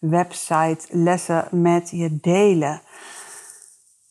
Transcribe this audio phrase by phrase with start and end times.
[0.00, 2.82] website lessen met je delen.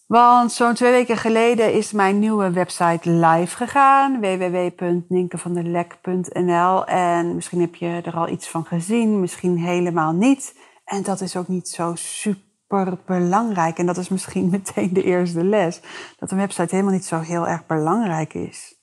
[0.10, 4.20] Want zo'n twee weken geleden is mijn nieuwe website live gegaan.
[4.20, 10.60] www.ninkevanderlek.nl En misschien heb je er al iets van gezien, misschien helemaal niet.
[10.86, 13.78] En dat is ook niet zo super belangrijk.
[13.78, 15.82] En dat is misschien meteen de eerste les.
[16.18, 18.76] Dat een website helemaal niet zo heel erg belangrijk is.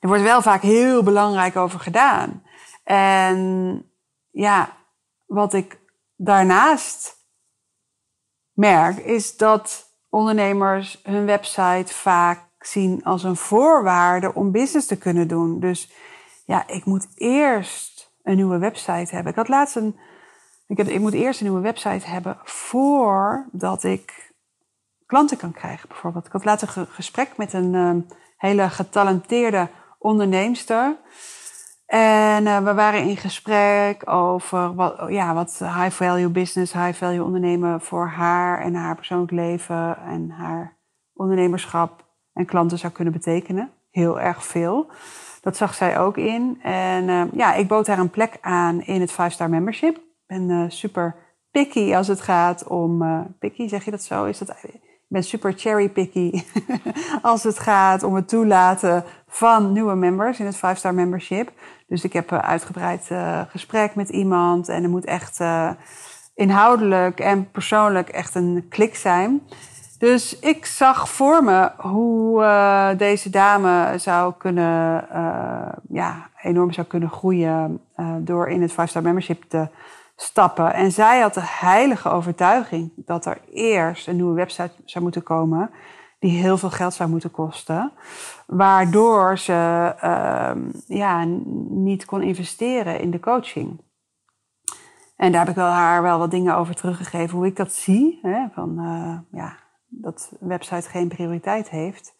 [0.00, 2.42] Er wordt wel vaak heel belangrijk over gedaan.
[2.84, 3.82] En
[4.30, 4.78] ja,
[5.30, 5.80] wat ik
[6.16, 7.16] daarnaast
[8.52, 15.28] merk, is dat ondernemers hun website vaak zien als een voorwaarde om business te kunnen
[15.28, 15.60] doen.
[15.60, 15.92] Dus
[16.44, 19.32] ja, ik moet eerst een nieuwe website hebben.
[19.32, 19.98] Ik had laatst een.
[20.66, 24.32] Ik, heb, ik moet eerst een nieuwe website hebben voordat ik
[25.06, 26.26] klanten kan krijgen, bijvoorbeeld.
[26.26, 30.96] Ik had laatst een gesprek met een um, hele getalenteerde onderneemster.
[31.90, 37.24] En uh, we waren in gesprek over wat, ja, wat high value business, high value
[37.24, 40.76] ondernemen voor haar en haar persoonlijk leven en haar
[41.14, 43.70] ondernemerschap en klanten zou kunnen betekenen.
[43.90, 44.90] Heel erg veel.
[45.40, 46.58] Dat zag zij ook in.
[46.62, 49.96] En uh, ja, ik bood haar een plek aan in het 5-star membership.
[49.96, 51.16] Ik ben uh, super
[51.50, 53.04] picky als het gaat om.
[53.38, 54.24] picky, zeg je dat zo?
[54.24, 54.48] Is dat
[55.10, 56.42] ik ben super cherry picky
[57.22, 61.50] als het gaat om het toelaten van nieuwe members in het 5-star membership.
[61.86, 65.70] Dus ik heb een uitgebreid uh, gesprek met iemand en er moet echt uh,
[66.34, 69.42] inhoudelijk en persoonlijk echt een klik zijn.
[69.98, 72.44] Dus ik zag voor me hoe
[72.96, 75.06] deze dame zou kunnen,
[75.88, 77.80] ja, enorm zou kunnen groeien
[78.18, 79.68] door in het 5-star membership te
[80.16, 80.72] stappen.
[80.74, 85.70] En zij had de heilige overtuiging dat er eerst een nieuwe website zou moeten komen
[86.20, 87.92] die heel veel geld zou moeten kosten.
[88.46, 90.52] Waardoor ze uh,
[90.86, 91.24] ja,
[91.68, 93.80] niet kon investeren in de coaching.
[95.16, 98.18] En daar heb ik wel haar wel wat dingen over teruggegeven, hoe ik dat zie.
[98.22, 99.56] Hè, van, uh, ja,
[99.88, 102.14] dat website geen prioriteit heeft.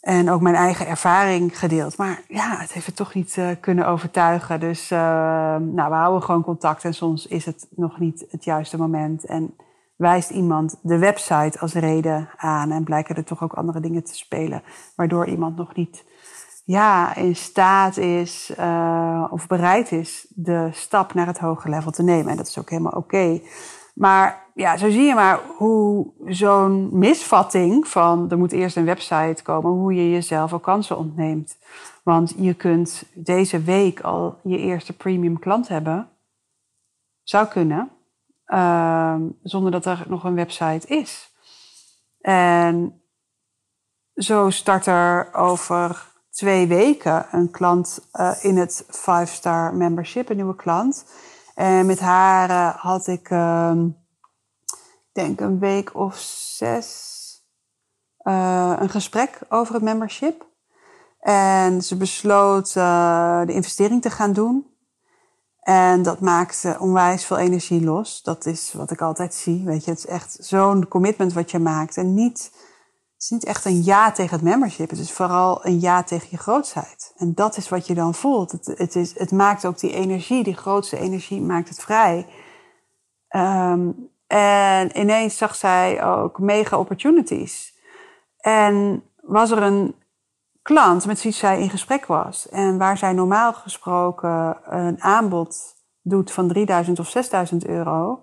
[0.00, 1.96] En ook mijn eigen ervaring gedeeld.
[1.96, 4.60] Maar ja, het heeft het toch niet uh, kunnen overtuigen.
[4.60, 4.98] Dus uh,
[5.56, 6.84] nou, we houden gewoon contact.
[6.84, 9.24] En soms is het nog niet het juiste moment.
[9.24, 9.56] En
[9.96, 12.70] wijst iemand de website als reden aan.
[12.70, 14.62] En blijken er toch ook andere dingen te spelen.
[14.96, 16.04] Waardoor iemand nog niet
[16.64, 22.02] ja, in staat is uh, of bereid is de stap naar het hoge level te
[22.02, 22.30] nemen.
[22.30, 23.40] En dat is ook helemaal oké.
[23.94, 29.42] Maar ja, zo zie je maar hoe zo'n misvatting van er moet eerst een website
[29.42, 31.56] komen, hoe je jezelf ook kansen ontneemt.
[32.02, 36.08] Want je kunt deze week al je eerste premium klant hebben.
[37.22, 37.90] Zou kunnen.
[38.46, 41.34] Uh, zonder dat er nog een website is.
[42.20, 43.02] En
[44.14, 50.56] zo start er over twee weken een klant uh, in het 5-star membership, een nieuwe
[50.56, 51.04] klant.
[51.54, 53.82] En met haar uh, had ik, uh,
[55.12, 56.16] denk een week of
[56.56, 57.24] zes,
[58.22, 60.46] uh, een gesprek over het membership.
[61.20, 64.75] En ze besloot de investering te gaan doen.
[65.66, 68.22] En dat maakte onwijs veel energie los.
[68.22, 69.64] Dat is wat ik altijd zie.
[69.64, 71.96] Weet je, het is echt zo'n commitment wat je maakt.
[71.96, 72.50] En niet,
[73.14, 74.90] het is niet echt een ja tegen het membership.
[74.90, 77.12] Het is vooral een ja tegen je grootsheid.
[77.16, 78.52] En dat is wat je dan voelt.
[78.52, 82.26] Het, het, is, het maakt ook die energie, die grootste energie, maakt het vrij.
[83.36, 87.74] Um, en ineens zag zij ook mega opportunities.
[88.38, 89.94] En was er een
[90.66, 92.48] klant met wie zij in gesprek was.
[92.48, 98.22] En waar zij normaal gesproken een aanbod doet van 3000 of 6000 euro,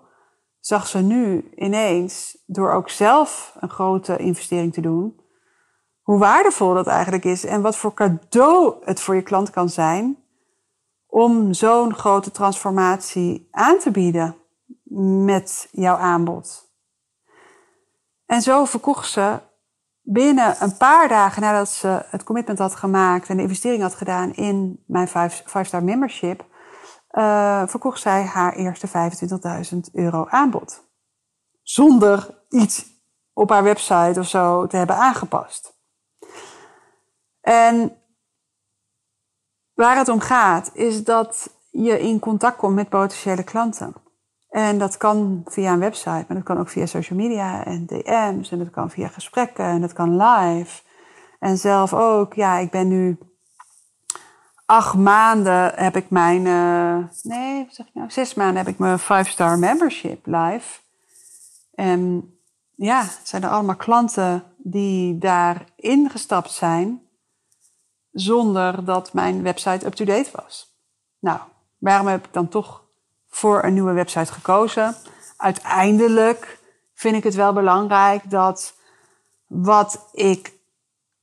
[0.60, 5.20] zag ze nu ineens, door ook zelf een grote investering te doen,
[6.02, 10.16] hoe waardevol dat eigenlijk is en wat voor cadeau het voor je klant kan zijn
[11.06, 14.36] om zo'n grote transformatie aan te bieden
[15.24, 16.72] met jouw aanbod.
[18.26, 19.38] En zo verkocht ze
[20.04, 24.34] binnen een paar dagen nadat ze het commitment had gemaakt en de investering had gedaan
[24.34, 26.46] in mijn 5-star membership,
[27.10, 28.88] uh, verkocht zij haar eerste
[29.72, 30.84] 25.000 euro aanbod.
[31.62, 32.86] Zonder iets
[33.32, 35.78] op haar website of zo te hebben aangepast.
[37.40, 37.96] En
[39.74, 44.03] waar het om gaat, is dat je in contact komt met potentiële klanten.
[44.54, 48.50] En dat kan via een website, maar dat kan ook via social media en DM's.
[48.50, 50.82] En dat kan via gesprekken en dat kan live.
[51.38, 53.18] En zelf ook, ja, ik ben nu
[54.66, 58.98] acht maanden heb ik mijn, uh, nee, zeg ik nou, zes maanden heb ik mijn
[58.98, 60.80] five star membership live.
[61.74, 62.32] En
[62.74, 67.02] ja, zijn er allemaal klanten die daar ingestapt zijn
[68.12, 70.76] zonder dat mijn website up-to-date was.
[71.18, 71.38] Nou,
[71.78, 72.83] waarom heb ik dan toch
[73.34, 74.94] voor een nieuwe website gekozen?
[75.36, 76.58] Uiteindelijk
[76.94, 78.74] vind ik het wel belangrijk dat
[79.46, 80.52] wat ik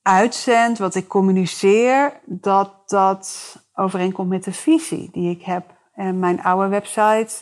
[0.02, 5.66] uitzend, wat ik communiceer, dat dat overeenkomt met de visie die ik heb.
[5.94, 7.34] En mijn oude website,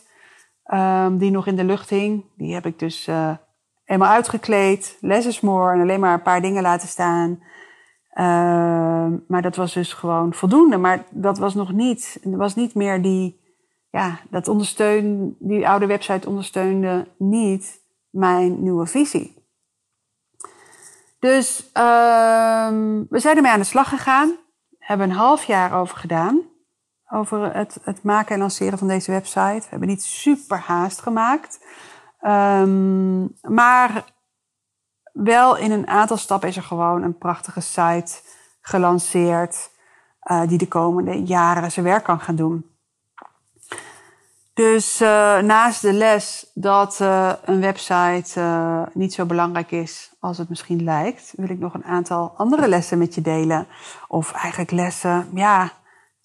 [0.74, 3.32] um, die nog in de lucht hing, die heb ik dus uh,
[3.86, 7.40] eenmaal uitgekleed, less is more, en alleen maar een paar dingen laten staan.
[8.14, 10.78] Uh, maar dat was dus gewoon voldoende.
[10.78, 13.39] Maar dat was nog niet, was niet meer die,
[13.90, 19.38] ja, dat ondersteun, die oude website ondersteunde niet mijn nieuwe visie.
[21.20, 22.68] Dus uh,
[23.10, 24.38] we zijn ermee aan de slag gegaan.
[24.78, 26.42] Hebben een half jaar over gedaan.
[27.12, 29.62] Over het, het maken en lanceren van deze website.
[29.62, 31.66] We hebben niet super haast gemaakt.
[32.22, 34.14] Um, maar
[35.14, 38.22] wel in een aantal stappen is er gewoon een prachtige site
[38.62, 39.70] gelanceerd.
[40.32, 42.69] Uh, die de komende jaren zijn werk kan gaan doen.
[44.60, 50.38] Dus uh, naast de les dat uh, een website uh, niet zo belangrijk is als
[50.38, 53.68] het misschien lijkt, wil ik nog een aantal andere lessen met je delen.
[54.08, 55.72] Of eigenlijk lessen, ja, het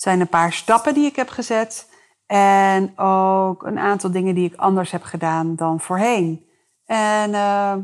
[0.03, 1.91] zijn een paar stappen die ik heb gezet.
[2.27, 6.45] En ook een aantal dingen die ik anders heb gedaan dan voorheen.
[6.87, 7.31] En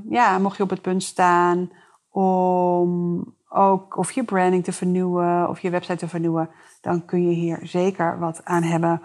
[0.08, 1.70] ja, mocht je op het punt staan
[2.10, 6.50] om ook of je branding te vernieuwen of je website te vernieuwen,
[6.80, 9.02] dan kun je hier zeker wat aan hebben.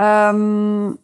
[0.00, 0.98] Um,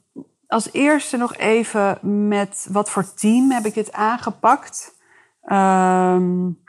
[0.47, 1.99] als eerste nog even
[2.29, 4.97] met wat voor team heb ik dit aangepakt.
[5.45, 6.61] Um,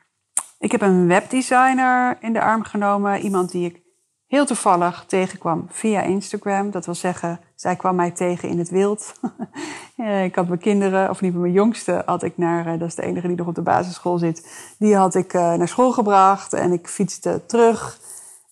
[0.59, 3.19] ik heb een webdesigner in de arm genomen.
[3.19, 3.81] Iemand die ik
[4.27, 6.71] heel toevallig tegenkwam via Instagram.
[6.71, 9.13] Dat wil zeggen, zij kwam mij tegen in het wild.
[10.25, 13.01] ik had mijn kinderen, of niet mijn jongste, had ik naar, eh, dat is de
[13.01, 16.71] enige die nog op de basisschool zit, die had ik uh, naar school gebracht en
[16.71, 17.99] ik fietste terug.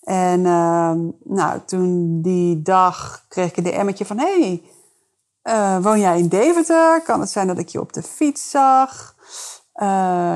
[0.01, 0.93] En uh,
[1.23, 4.17] nou, toen die dag kreeg ik een DM'tje van...
[4.17, 4.63] hey,
[5.43, 7.01] uh, woon jij in Deventer?
[7.01, 9.15] Kan het zijn dat ik je op de fiets zag?
[9.75, 9.87] Uh,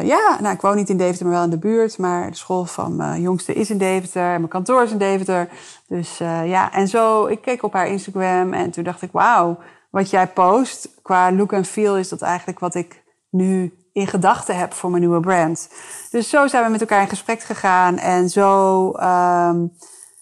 [0.03, 1.97] ja, nou, ik woon niet in Deventer, maar wel in de buurt.
[1.97, 4.23] Maar de school van mijn jongste is in Deventer.
[4.23, 5.49] En mijn kantoor is in Deventer.
[5.87, 8.53] Dus uh, ja, en zo, ik keek op haar Instagram.
[8.53, 9.57] En toen dacht ik, wauw,
[9.89, 11.97] wat jij post qua look en feel...
[11.97, 15.69] is dat eigenlijk wat ik nu in gedachten heb voor mijn nieuwe brand.
[16.11, 19.73] Dus zo zijn we met elkaar in gesprek gegaan en zo um,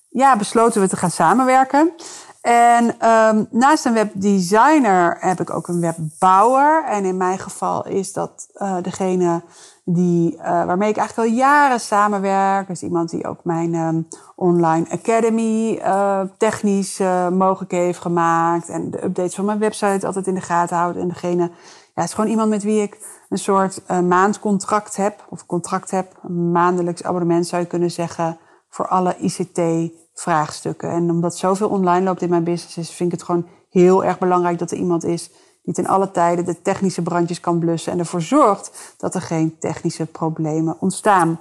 [0.09, 1.91] ja, besloten we te gaan samenwerken.
[2.41, 6.83] En um, naast een webdesigner heb ik ook een webbouwer.
[6.85, 9.41] En in mijn geval is dat uh, degene
[9.85, 12.67] die, uh, waarmee ik eigenlijk al jaren samenwerk.
[12.67, 18.69] Dus iemand die ook mijn um, online academy uh, technisch mogelijk heeft gemaakt.
[18.69, 20.97] En de updates van mijn website altijd in de gaten houdt.
[20.97, 21.51] En degene,
[21.93, 22.97] ja, het is gewoon iemand met wie ik
[23.29, 28.37] een soort uh, maandcontract heb, of contract heb, maandelijks abonnement zou je kunnen zeggen,
[28.69, 30.89] voor alle ICT-vraagstukken.
[30.89, 34.59] En omdat zoveel online loopt in mijn business, vind ik het gewoon heel erg belangrijk
[34.59, 35.29] dat er iemand is
[35.63, 39.57] die ten alle tijden de technische brandjes kan blussen en ervoor zorgt dat er geen
[39.59, 41.39] technische problemen ontstaan.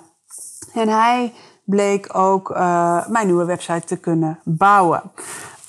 [0.74, 1.32] En hij
[1.64, 5.02] bleek ook uh, mijn nieuwe website te kunnen bouwen.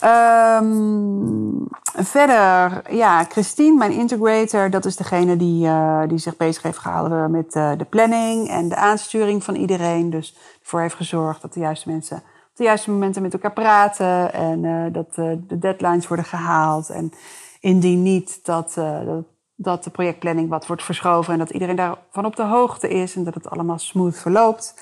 [0.05, 6.77] Um, verder, ja, Christine, mijn integrator, dat is degene die, uh, die zich bezig heeft
[6.77, 10.09] gehouden met uh, de planning en de aansturing van iedereen.
[10.09, 14.33] Dus ervoor heeft gezorgd dat de juiste mensen op de juiste momenten met elkaar praten
[14.33, 15.15] en uh, dat
[15.47, 16.89] de deadlines worden gehaald.
[16.89, 17.11] En
[17.59, 18.73] indien niet, dat,
[19.05, 23.15] dat, dat de projectplanning wat wordt verschoven en dat iedereen daarvan op de hoogte is
[23.15, 24.73] en dat het allemaal smooth verloopt.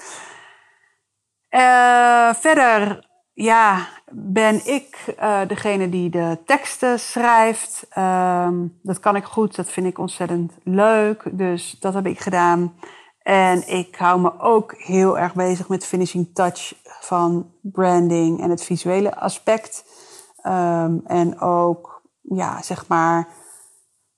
[2.34, 3.10] verder
[3.42, 7.88] ja, ben ik uh, degene die de teksten schrijft.
[7.98, 11.30] Um, dat kan ik goed, dat vind ik ontzettend leuk.
[11.32, 12.74] Dus dat heb ik gedaan.
[13.22, 18.64] En ik hou me ook heel erg bezig met finishing touch van branding en het
[18.64, 19.86] visuele aspect.
[20.44, 23.28] Um, en ook, ja, zeg maar,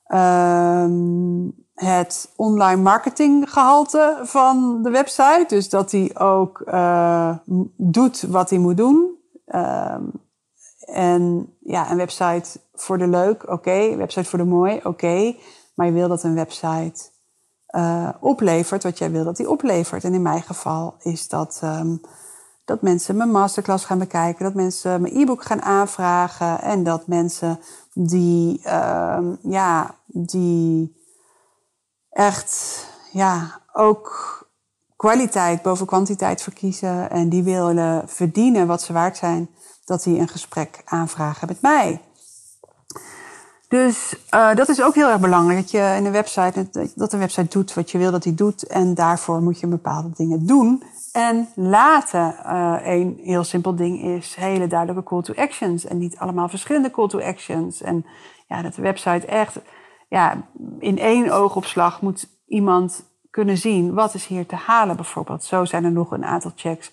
[0.08, 5.46] um, het online marketing gehalte van de website.
[5.48, 7.38] Dus dat hij ook uh,
[7.78, 9.18] doet wat hij moet doen.
[9.46, 10.12] Um,
[10.86, 13.72] en ja, een website voor de leuk, oké.
[13.72, 15.36] Een website voor de mooi, oké.
[15.76, 17.12] Maar je wil dat een website
[17.76, 20.04] uh, oplevert wat jij wil dat die oplevert.
[20.04, 22.02] En in mijn geval is dat um,
[22.66, 27.60] dat mensen mijn masterclass gaan bekijken, dat mensen mijn e-book gaan aanvragen en dat mensen
[27.94, 31.02] die, ehm, ja, die
[32.14, 34.42] echt ja, ook
[34.96, 39.50] kwaliteit boven kwantiteit verkiezen en die willen verdienen wat ze waard zijn,
[39.86, 42.02] dat die een gesprek aanvragen met mij.
[43.68, 45.60] Dus uh, dat is ook heel erg belangrijk.
[45.60, 48.68] Dat je in een website, dat een website doet wat je wil dat hij doet.
[48.68, 50.84] En daarvoor moet je bepaalde dingen doen.
[51.12, 52.36] En laten.
[52.46, 55.86] Uh, een heel simpel ding is hele duidelijke call to actions.
[55.86, 57.82] En niet allemaal verschillende call to actions.
[57.82, 58.06] En
[58.48, 59.60] ja, dat de website echt
[60.14, 60.42] ja,
[60.80, 65.44] in één oogopslag moet iemand kunnen zien wat is hier te halen bijvoorbeeld.
[65.44, 66.92] Zo zijn er nog een aantal checks.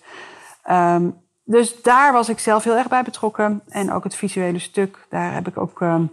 [0.69, 3.61] Um, dus daar was ik zelf heel erg bij betrokken.
[3.67, 6.11] En ook het visuele stuk, daar heb ik ook um,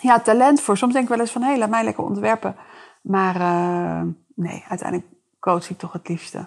[0.00, 0.76] ja, talent voor.
[0.76, 2.56] Soms denk ik wel eens van, hé, laat mij lekker ontwerpen.
[3.02, 4.02] Maar uh,
[4.34, 6.46] nee, uiteindelijk coach ik toch het liefste.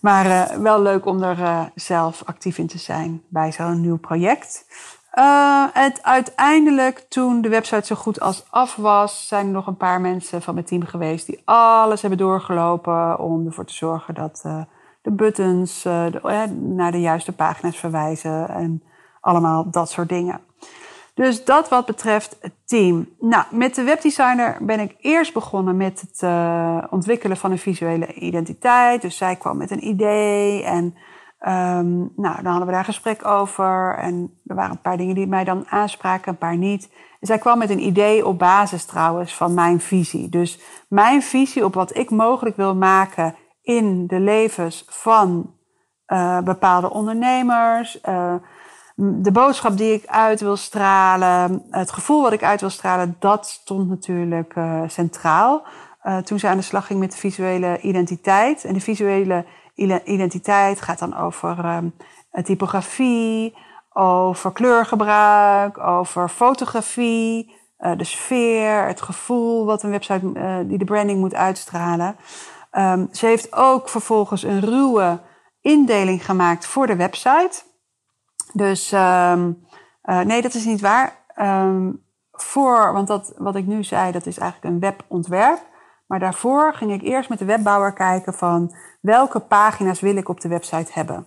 [0.00, 3.98] Maar uh, wel leuk om er uh, zelf actief in te zijn bij zo'n nieuw
[3.98, 4.66] project.
[5.18, 9.76] Uh, het, uiteindelijk, toen de website zo goed als af was, zijn er nog een
[9.76, 14.42] paar mensen van mijn team geweest die alles hebben doorgelopen om ervoor te zorgen dat
[14.46, 14.62] uh,
[15.02, 18.82] de buttons de, naar de juiste pagina's verwijzen en
[19.20, 20.40] allemaal dat soort dingen.
[21.14, 23.08] Dus dat wat betreft het team.
[23.20, 26.30] Nou, met de webdesigner ben ik eerst begonnen met het
[26.90, 29.02] ontwikkelen van een visuele identiteit.
[29.02, 30.94] Dus zij kwam met een idee en
[31.40, 33.98] Um, nou, dan hadden we daar gesprek over.
[33.98, 36.88] En er waren een paar dingen die mij dan aanspraken, een paar niet.
[37.20, 40.28] En zij kwam met een idee op basis trouwens van mijn visie.
[40.28, 45.54] Dus mijn visie op wat ik mogelijk wil maken in de levens van
[46.06, 47.98] uh, bepaalde ondernemers.
[48.08, 48.34] Uh,
[48.94, 53.46] de boodschap die ik uit wil stralen, het gevoel wat ik uit wil stralen, dat
[53.46, 55.66] stond natuurlijk uh, centraal.
[56.24, 58.64] toen ze aan de slag ging met de visuele identiteit.
[58.64, 59.44] En de visuele
[60.04, 61.94] identiteit gaat dan over um,
[62.44, 63.56] typografie,
[63.92, 70.84] over kleurgebruik, over fotografie, uh, de sfeer, het gevoel wat een website uh, die de
[70.84, 72.16] branding moet uitstralen.
[72.72, 75.20] Um, ze heeft ook vervolgens een ruwe
[75.60, 77.62] indeling gemaakt voor de website.
[78.52, 79.66] Dus um,
[80.04, 81.24] uh, nee, dat is niet waar.
[82.32, 85.60] voor, want dat wat ik nu zei, dat is eigenlijk een webontwerp.
[86.06, 88.74] Maar daarvoor ging ik eerst met de webbouwer kijken van
[89.06, 91.26] welke pagina's wil ik op de website hebben.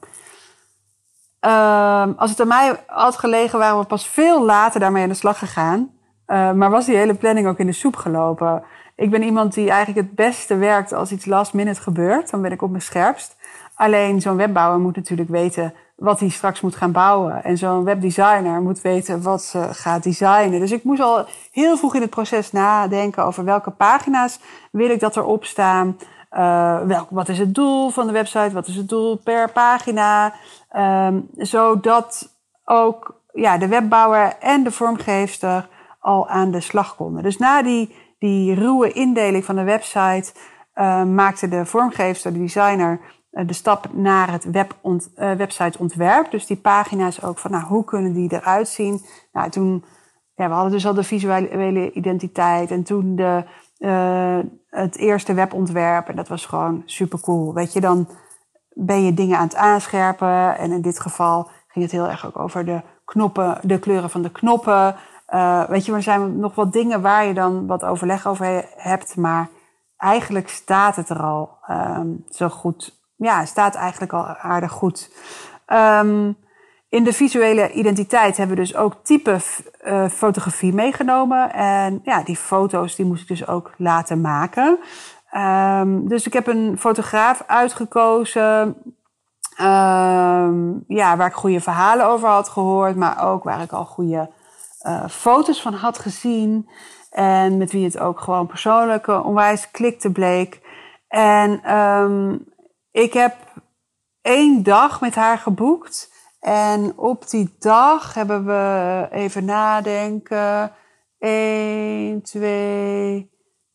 [1.41, 5.15] Um, als het aan mij had gelegen, waren we pas veel later daarmee aan de
[5.15, 5.91] slag gegaan.
[6.27, 8.63] Uh, maar was die hele planning ook in de soep gelopen.
[8.95, 12.29] Ik ben iemand die eigenlijk het beste werkt als iets last minute gebeurt.
[12.31, 13.35] Dan ben ik op mijn scherpst.
[13.75, 17.43] Alleen zo'n webbouwer moet natuurlijk weten wat hij straks moet gaan bouwen.
[17.43, 20.59] En zo'n webdesigner moet weten wat ze gaat designen.
[20.59, 24.39] Dus ik moest al heel vroeg in het proces nadenken over welke pagina's
[24.71, 25.97] wil ik dat erop staan.
[26.31, 28.51] Uh, welk, wat is het doel van de website?
[28.53, 30.33] Wat is het doel per pagina?
[30.75, 35.67] Um, zodat ook ja, de webbouwer en de vormgeefster
[35.99, 37.23] al aan de slag konden.
[37.23, 40.31] Dus na die, die ruwe indeling van de website
[40.75, 42.99] uh, maakte de vormgeefster, de designer,
[43.31, 46.31] uh, de stap naar het webont, websiteontwerp.
[46.31, 49.01] Dus die pagina's ook van nou, hoe kunnen die eruit zien?
[49.31, 49.83] Nou, toen,
[50.35, 53.43] ja, we hadden dus al de visuele identiteit en toen de
[53.79, 56.07] uh, het eerste webontwerp.
[56.07, 57.53] En dat was gewoon super cool.
[57.53, 58.07] Weet je, dan
[58.73, 60.57] ben je dingen aan het aanscherpen.
[60.57, 64.21] En in dit geval ging het heel erg ook over de knoppen, de kleuren van
[64.21, 64.95] de knoppen.
[65.29, 69.15] Uh, weet je, er zijn nog wat dingen waar je dan wat overleg over hebt.
[69.15, 69.49] Maar
[69.97, 72.99] eigenlijk staat het er al um, zo goed.
[73.15, 75.11] Ja, staat eigenlijk al aardig goed.
[75.67, 76.37] Um,
[76.89, 79.39] in de visuele identiteit hebben we dus ook type
[79.85, 81.53] uh, fotografie meegenomen.
[81.53, 84.79] En ja, die foto's die moest ik dus ook laten maken.
[85.33, 88.75] Um, dus ik heb een fotograaf uitgekozen.
[89.61, 94.29] Um, ja, waar ik goede verhalen over had gehoord, maar ook waar ik al goede
[94.87, 96.69] uh, foto's van had gezien.
[97.09, 100.61] En met wie het ook gewoon persoonlijk onwijs klikte bleek.
[101.07, 102.45] En um,
[102.91, 103.35] ik heb
[104.21, 106.08] één dag met haar geboekt.
[106.39, 110.71] En op die dag hebben we even nadenken.
[111.19, 113.31] 1, 2,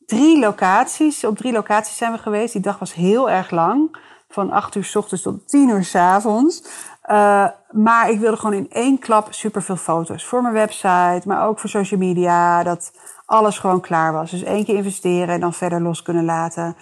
[0.06, 1.24] drie locaties.
[1.24, 2.52] Op drie locaties zijn we geweest.
[2.52, 3.96] Die dag was heel erg lang.
[4.28, 6.64] Van 8 uur s ochtends tot 10 uur s avonds.
[7.10, 10.24] Uh, maar ik wilde gewoon in één klap superveel foto's.
[10.24, 12.62] Voor mijn website, maar ook voor social media.
[12.62, 12.92] Dat
[13.26, 14.30] alles gewoon klaar was.
[14.30, 16.76] Dus één keer investeren en dan verder los kunnen laten.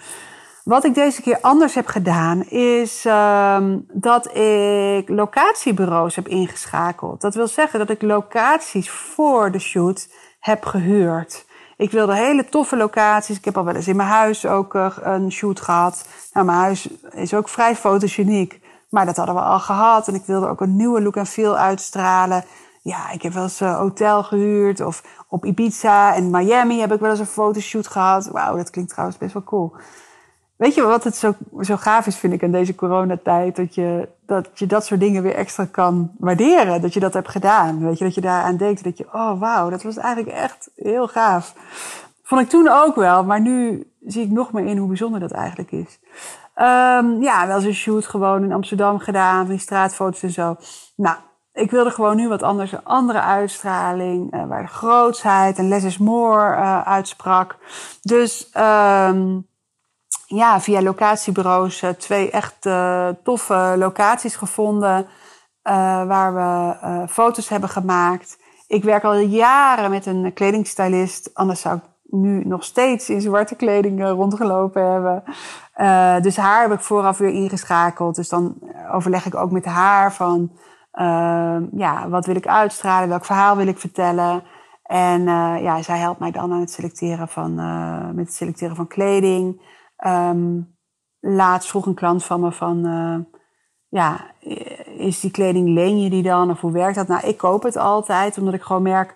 [0.63, 7.21] Wat ik deze keer anders heb gedaan, is um, dat ik locatiebureaus heb ingeschakeld.
[7.21, 11.45] Dat wil zeggen dat ik locaties voor de shoot heb gehuurd.
[11.77, 13.37] Ik wilde hele toffe locaties.
[13.37, 16.07] Ik heb al wel eens in mijn huis ook uh, een shoot gehad.
[16.33, 18.61] Nou, mijn huis is ook vrij fotogeniek.
[18.89, 20.07] Maar dat hadden we al gehad.
[20.07, 22.43] En ik wilde ook een nieuwe look en feel uitstralen.
[22.81, 24.81] ja, ik heb wel eens een hotel gehuurd.
[24.81, 28.27] Of op Ibiza en Miami heb ik wel eens een fotoshoot gehad.
[28.27, 29.75] Wauw, dat klinkt trouwens best wel cool.
[30.63, 33.55] Weet je wat het zo, zo gaaf is, vind ik, in deze coronatijd?
[33.55, 36.81] Dat je, dat je dat soort dingen weer extra kan waarderen.
[36.81, 37.79] Dat je dat hebt gedaan.
[37.85, 38.83] Weet je, dat je daaraan denkt.
[38.83, 41.53] Dat je, oh wauw, dat was eigenlijk echt heel gaaf.
[42.23, 45.31] Vond ik toen ook wel, maar nu zie ik nog meer in hoe bijzonder dat
[45.31, 45.99] eigenlijk is.
[46.55, 50.55] Um, ja, wel eens een shoot gewoon in Amsterdam gedaan, van die straatfoto's en zo.
[50.95, 51.15] Nou,
[51.53, 55.85] ik wilde gewoon nu wat anders, een andere uitstraling, uh, waar de grootsheid en less
[55.85, 57.57] is more uh, uitsprak.
[58.01, 59.51] Dus um,
[60.25, 62.69] ja, via locatiebureaus uh, twee echt
[63.23, 65.07] toffe locaties gevonden,
[66.07, 68.41] waar we foto's hebben gemaakt.
[68.67, 73.55] Ik werk al jaren met een kledingstylist, anders zou ik nu nog steeds in zwarte
[73.55, 75.23] kleding rondgelopen hebben.
[76.23, 78.15] Dus haar heb ik vooraf weer ingeschakeld.
[78.15, 78.57] Dus dan
[78.91, 80.51] overleg ik ook met haar van,
[80.93, 84.43] uh, ja, wat wil ik uitstralen, welk verhaal wil ik vertellen.
[84.83, 85.23] En
[85.61, 87.55] ja, zij helpt mij dan aan het selecteren van,
[88.15, 89.61] met het selecteren van kleding.
[90.07, 90.75] Um,
[91.19, 92.79] laatst vroeg een klant van me van,
[93.87, 94.31] ja,
[94.97, 96.49] is die kleding, leen je die dan?
[96.49, 97.07] Of hoe werkt dat?
[97.07, 99.15] Nou, ik koop het altijd, omdat ik gewoon merk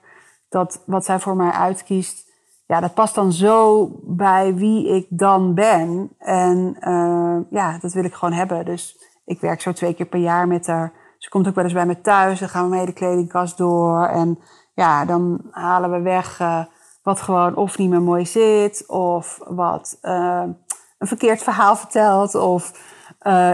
[0.50, 2.26] dat wat zij voor mij uitkiest,
[2.66, 6.10] ja, dat past dan zo bij wie ik dan ben.
[6.18, 8.66] En uh, ja, dat wil ik gewoon hebben.
[8.66, 10.94] Dus ik werk zo twee keer per jaar met haar.
[11.18, 12.40] Ze komt ook wel eens bij me thuis.
[12.40, 14.06] Dan gaan we mee de kledingkast door.
[14.06, 14.40] En
[14.74, 16.66] ja, dan halen we weg uh,
[17.04, 18.88] wat gewoon of niet meer mooi zit.
[18.88, 20.00] Of wat
[20.98, 22.36] een verkeerd verhaal vertelt.
[22.36, 22.72] Of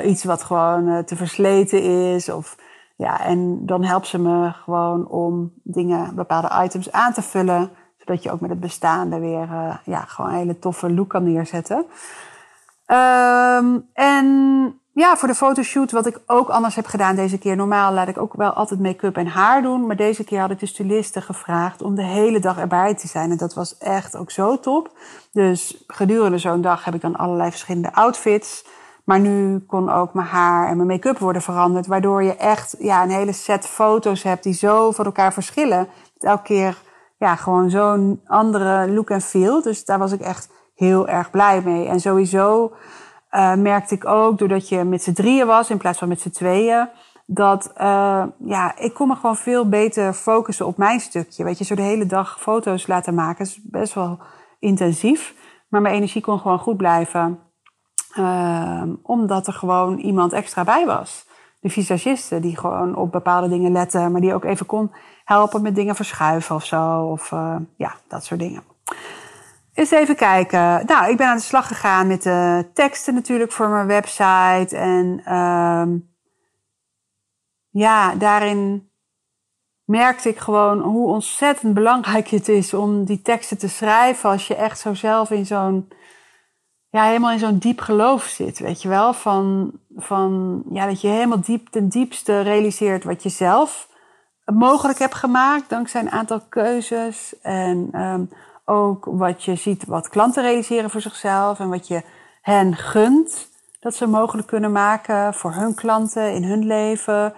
[0.03, 1.83] iets wat gewoon te versleten
[2.13, 2.29] is.
[2.29, 2.55] Of,
[2.95, 7.71] ja, en dan helpt ze me gewoon om dingen, bepaalde items aan te vullen
[8.05, 11.23] zodat je ook met het bestaande weer uh, ja, gewoon een hele toffe look kan
[11.23, 11.85] neerzetten.
[12.87, 17.55] Um, en ja, voor de fotoshoot, wat ik ook anders heb gedaan deze keer.
[17.55, 19.85] Normaal laat ik ook wel altijd make-up en haar doen.
[19.87, 23.31] Maar deze keer had ik de styliste gevraagd om de hele dag erbij te zijn.
[23.31, 24.91] En dat was echt ook zo top.
[25.31, 28.65] Dus gedurende zo'n dag heb ik dan allerlei verschillende outfits.
[29.03, 31.87] Maar nu kon ook mijn haar en mijn make-up worden veranderd.
[31.87, 35.87] Waardoor je echt ja, een hele set foto's hebt die zo van elkaar verschillen.
[36.19, 36.77] elke keer
[37.17, 39.61] ja, gewoon zo'n andere look en feel.
[39.61, 41.87] Dus daar was ik echt heel erg blij mee.
[41.87, 42.71] En sowieso
[43.35, 46.29] uh, merkte ik ook, doordat je met z'n drieën was in plaats van met z'n
[46.29, 46.89] tweeën,
[47.25, 51.43] dat uh, ja, ik kon me gewoon veel beter focussen op mijn stukje.
[51.43, 54.19] Weet je, zo de hele dag foto's laten maken is best wel
[54.59, 55.35] intensief.
[55.69, 57.39] Maar mijn energie kon gewoon goed blijven.
[58.17, 61.27] Uh, omdat er gewoon iemand extra bij was.
[61.59, 64.91] De visagiste die gewoon op bepaalde dingen lette, maar die ook even kon
[65.23, 67.01] helpen met dingen verschuiven of zo.
[67.01, 67.29] Of
[67.75, 68.63] ja, dat soort dingen.
[69.73, 70.85] Eens even kijken.
[70.85, 74.77] Nou, ik ben aan de slag gegaan met de teksten natuurlijk voor mijn website.
[74.77, 76.15] En um,
[77.69, 78.89] ja, daarin
[79.85, 84.55] merkte ik gewoon hoe ontzettend belangrijk het is om die teksten te schrijven als je
[84.55, 85.87] echt zo zelf in zo'n,
[86.89, 89.13] ja, helemaal in zo'n diep geloof zit, weet je wel?
[89.13, 93.89] Van, van, ja, dat je helemaal diep, ten diepste realiseert wat je zelf
[94.45, 97.39] mogelijk heb gemaakt dankzij een aantal keuzes.
[97.41, 98.29] En um,
[98.65, 102.01] ook wat je ziet wat klanten realiseren voor zichzelf en wat je
[102.41, 107.33] hen gunt dat ze mogelijk kunnen maken voor hun klanten in hun leven.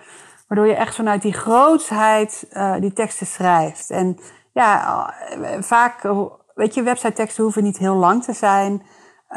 [0.47, 3.89] Waardoor je echt vanuit die grootsheid uh, die teksten schrijft.
[3.89, 4.19] En
[4.53, 5.13] ja,
[5.59, 6.01] vaak,
[6.53, 8.71] weet je, website teksten hoeven niet heel lang te zijn.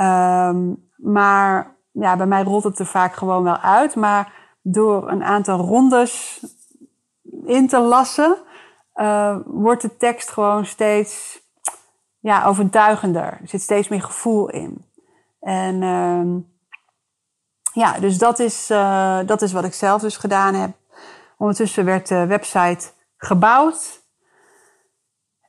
[0.01, 3.95] Um, maar ja, bij mij rolt het er vaak gewoon wel uit.
[3.95, 6.45] Maar door een aantal rondes
[7.45, 8.37] in te lassen,
[8.95, 11.41] uh, wordt de tekst gewoon steeds
[12.21, 13.23] ja, overtuigender.
[13.25, 14.87] Er zit steeds meer gevoel in.
[15.41, 16.43] En uh,
[17.73, 20.71] ja, dus dat is, uh, dat is wat ik zelf dus gedaan heb.
[21.37, 24.07] Ondertussen werd de website gebouwd.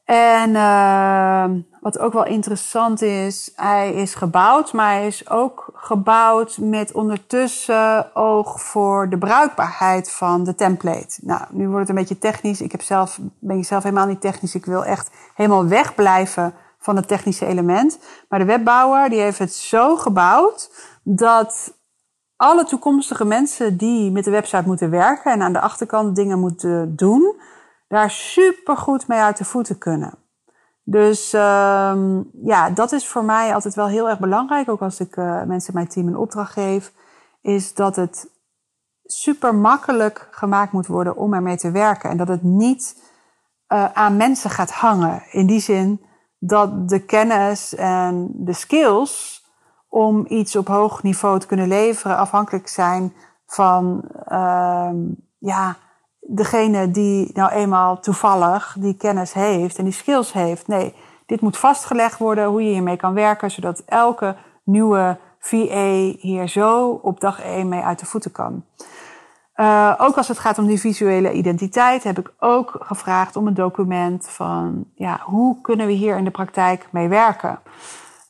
[0.04, 1.46] En uh,
[1.82, 8.16] wat ook wel interessant is, hij is gebouwd, maar hij is ook gebouwd met ondertussen
[8.16, 11.20] oog voor de bruikbaarheid van de template.
[11.22, 12.62] Nou, nu wordt het een beetje technisch.
[12.62, 14.56] Ik heb zelf, ben ik zelf helemaal niet technisch.
[14.56, 18.00] Ik wil echt helemaal wegblijven van het technische element.
[18.30, 20.72] Maar de webbouwer die heeft het zo gebouwd
[21.04, 21.74] dat
[22.36, 26.96] alle toekomstige mensen die met de website moeten werken en aan de achterkant dingen moeten
[26.96, 27.36] doen,
[27.88, 30.14] daar super goed mee uit de voeten kunnen.
[30.92, 34.70] Dus um, ja, dat is voor mij altijd wel heel erg belangrijk.
[34.70, 36.94] Ook als ik uh, mensen in mijn team een opdracht geef.
[37.42, 38.30] Is dat het
[39.04, 42.10] super makkelijk gemaakt moet worden om ermee te werken.
[42.10, 43.04] En dat het niet
[43.74, 45.24] uh, aan mensen gaat hangen.
[45.32, 46.02] In die zin
[46.40, 49.44] dat de kennis en de skills
[49.90, 53.14] om iets op hoog niveau te kunnen leveren afhankelijk zijn
[53.46, 54.92] van uh,
[55.38, 55.78] ja,
[56.32, 60.68] degene die nou eenmaal toevallig die kennis heeft en die skills heeft.
[60.68, 66.48] Nee, dit moet vastgelegd worden hoe je hiermee kan werken, zodat elke nieuwe VA hier
[66.48, 68.64] zo op dag 1 mee uit de voeten kan.
[69.56, 73.54] Uh, ook als het gaat om die visuele identiteit, heb ik ook gevraagd om een
[73.54, 77.60] document van ja, hoe kunnen we hier in de praktijk mee werken.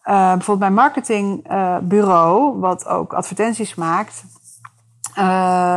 [0.05, 4.23] Uh, bijvoorbeeld mijn marketingbureau, wat ook advertenties maakt,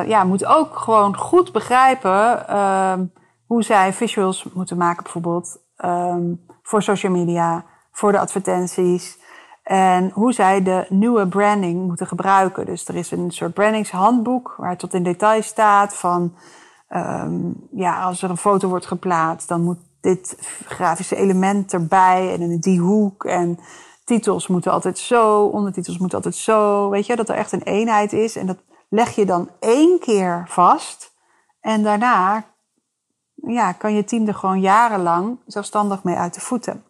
[0.06, 3.04] ja, moet ook gewoon goed begrijpen ehm,
[3.46, 9.20] hoe zij visuals moeten maken, bijvoorbeeld um, voor social media, voor de advertenties.
[9.62, 12.66] En hoe zij de nieuwe branding moeten gebruiken.
[12.66, 16.34] Dus er is een soort brandingshandboek waar tot in detail staat van
[16.88, 22.40] um, ja, als er een foto wordt geplaatst, dan moet dit grafische element erbij en
[22.40, 23.24] in die hoek.
[23.24, 23.58] En
[24.04, 26.90] titels moeten altijd zo, ondertitels moeten altijd zo.
[26.90, 28.36] Weet je, dat er echt een eenheid is.
[28.36, 28.58] En dat
[28.92, 31.12] leg je dan één keer vast.
[31.60, 32.44] En daarna
[33.34, 36.84] ja, kan je team er gewoon jarenlang zelfstandig mee uit de voeten.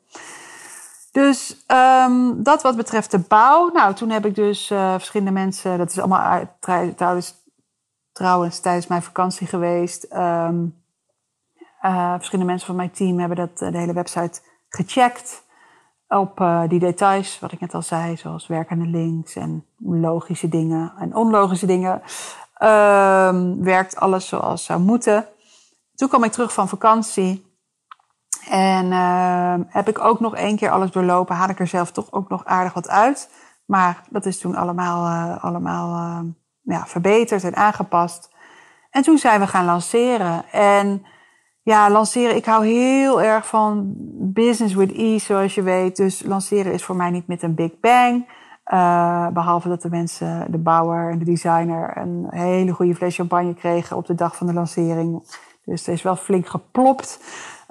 [1.12, 3.70] Dus um, dat wat betreft de bouw.
[3.72, 6.48] Nou, toen heb ik dus uh, verschillende mensen, dat is allemaal
[6.96, 7.34] trouwens,
[8.12, 10.06] trouwens tijdens mijn vakantie geweest.
[10.12, 10.82] Um,
[11.82, 15.42] uh, verschillende mensen van mijn team hebben dat, de hele website gecheckt.
[16.18, 20.92] Op uh, die details, wat ik net al zei, zoals werkende links en logische dingen
[20.98, 22.02] en onlogische dingen.
[22.62, 25.26] Um, werkt alles zoals zou moeten.
[25.94, 27.50] Toen kwam ik terug van vakantie.
[28.48, 31.36] En uh, heb ik ook nog één keer alles doorlopen.
[31.36, 33.30] Haal ik er zelf toch ook nog aardig wat uit.
[33.64, 38.30] Maar dat is toen allemaal, uh, allemaal uh, ja, verbeterd en aangepast.
[38.90, 40.44] En toen zijn we gaan lanceren.
[40.50, 41.06] En
[41.62, 45.96] ja, lanceren, ik hou heel erg van business with ease, zoals je weet.
[45.96, 48.28] Dus lanceren is voor mij niet met een big bang.
[48.72, 53.54] Uh, behalve dat de mensen, de bouwer en de designer, een hele goede fles champagne
[53.54, 55.22] kregen op de dag van de lancering.
[55.64, 57.20] Dus er is wel flink geplopt.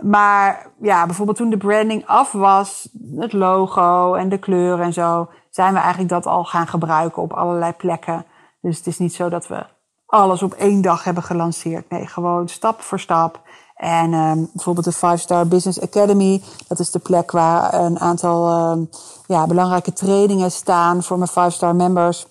[0.02, 5.30] Maar ja, bijvoorbeeld toen de branding af was, het logo en de kleuren en zo,
[5.50, 8.26] zijn we eigenlijk dat al gaan gebruiken op allerlei plekken.
[8.62, 9.66] Dus het is niet zo dat we
[10.12, 11.89] alles op één dag hebben gelanceerd.
[11.89, 13.41] Nee, gewoon stap voor stap.
[13.76, 18.71] En um, bijvoorbeeld de Five Star Business Academy, dat is de plek waar een aantal
[18.71, 18.89] um,
[19.26, 22.28] ja, belangrijke trainingen staan voor mijn Five Star members.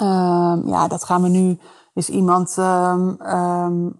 [0.00, 1.58] Um, ja, dat gaan we nu
[1.94, 2.58] is iemand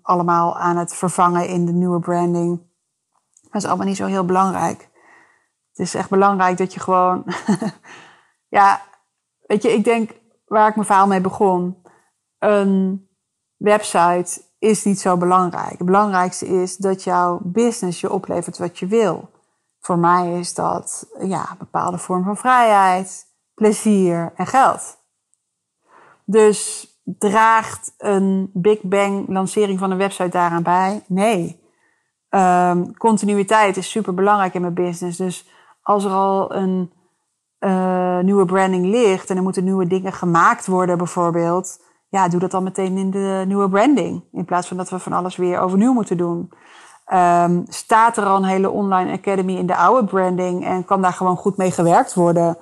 [0.02, 2.60] allemaal aan het vervangen in de nieuwe branding.
[3.42, 4.88] Dat is allemaal niet zo heel belangrijk.
[5.70, 7.24] Het is echt belangrijk dat je gewoon.
[8.58, 8.80] ja,
[9.46, 10.10] weet je, ik denk
[10.46, 11.82] waar ik mijn verhaal mee begon.
[12.38, 13.08] Een
[13.56, 15.78] website is niet zo belangrijk.
[15.78, 19.30] Het belangrijkste is dat jouw business je oplevert wat je wil.
[19.80, 24.98] Voor mij is dat ja, een bepaalde vorm van vrijheid, plezier en geld.
[26.24, 31.04] Dus draagt een Big Bang lancering van een website daaraan bij?
[31.06, 31.66] Nee.
[32.30, 35.18] Um, continuïteit is super belangrijk in mijn business.
[35.18, 35.48] Dus
[35.82, 36.92] als er al een
[37.60, 42.50] uh, nieuwe branding ligt en er moeten nieuwe dingen gemaakt worden, bijvoorbeeld, ja, doe dat
[42.50, 44.24] dan meteen in de nieuwe branding.
[44.32, 46.52] In plaats van dat we van alles weer overnieuw moeten doen.
[47.12, 51.12] Um, staat er al een hele online academy in de oude branding en kan daar
[51.12, 52.58] gewoon goed mee gewerkt worden?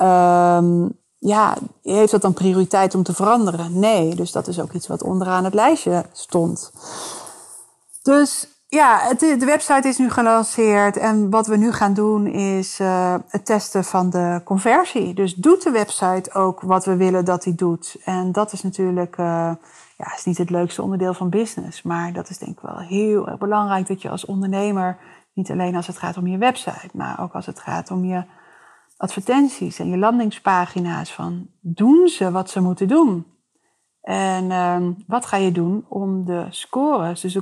[0.00, 3.78] Um, ja, heeft dat dan prioriteit om te veranderen?
[3.78, 6.72] Nee, dus dat is ook iets wat onderaan het lijstje stond.
[8.02, 13.14] Dus ja, de website is nu gelanceerd en wat we nu gaan doen is uh,
[13.28, 15.14] het testen van de conversie.
[15.14, 17.96] Dus doet de website ook wat we willen dat hij doet?
[18.04, 19.52] En dat is natuurlijk, uh,
[19.96, 23.28] ja, is niet het leukste onderdeel van business, maar dat is denk ik wel heel
[23.28, 24.98] erg belangrijk dat je als ondernemer,
[25.32, 28.24] niet alleen als het gaat om je website, maar ook als het gaat om je
[28.96, 33.26] advertenties en je landingspagina's van doen ze wat ze moeten doen?
[34.00, 37.40] En uh, wat ga je doen om de scores, dus de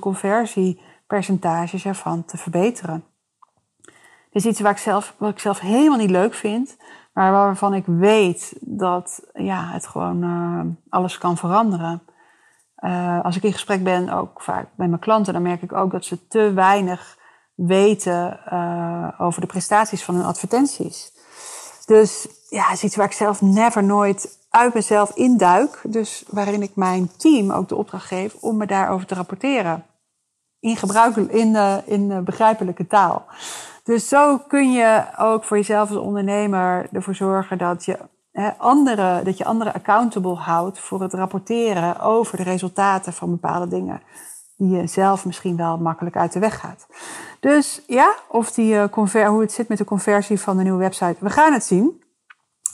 [1.07, 3.05] conversiepercentages ervan te verbeteren?
[4.31, 6.77] Dit is iets waar ik zelf, wat ik zelf helemaal niet leuk vind,
[7.13, 12.03] maar waarvan ik weet dat ja, het gewoon uh, alles kan veranderen.
[12.79, 15.91] Uh, als ik in gesprek ben, ook vaak bij mijn klanten, dan merk ik ook
[15.91, 17.19] dat ze te weinig
[17.55, 21.13] weten uh, over de prestaties van hun advertenties.
[21.87, 25.81] Dus ja, is iets waar ik zelf never nooit uit mezelf induik.
[25.83, 29.85] Dus waarin ik mijn team ook de opdracht geef om me daarover te rapporteren.
[30.65, 33.25] In, gebruikelijk, in, uh, in begrijpelijke taal.
[33.85, 37.99] Dus zo kun je ook voor jezelf als ondernemer ervoor zorgen dat je,
[38.33, 43.69] hè, anderen, dat je anderen accountable houdt voor het rapporteren over de resultaten van bepaalde
[43.69, 44.03] dingen.
[44.57, 46.87] Die je zelf misschien wel makkelijk uit de weg gaat.
[47.41, 51.17] Dus ja, of die, conver hoe het zit met de conversie van de nieuwe website,
[51.19, 52.03] we gaan het zien.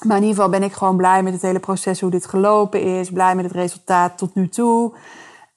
[0.07, 2.83] Maar in ieder geval ben ik gewoon blij met het hele proces, hoe dit gelopen
[2.83, 3.11] is.
[3.11, 4.93] Blij met het resultaat tot nu toe.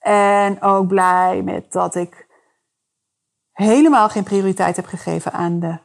[0.04, 2.28] En ook blij met dat ik
[3.52, 5.78] helemaal geen prioriteit heb gegeven aan de,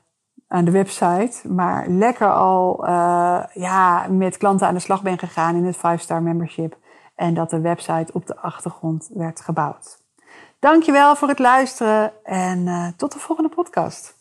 [0.48, 1.52] aan de website.
[1.52, 6.22] Maar lekker al uh, ja, met klanten aan de slag ben gegaan in het 5-star
[6.22, 6.76] membership.
[7.14, 9.98] En dat de website op de achtergrond werd gebouwd.
[10.58, 14.17] Dankjewel voor het luisteren en uh, tot de volgende podcast.